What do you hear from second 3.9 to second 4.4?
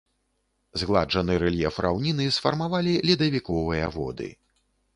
воды.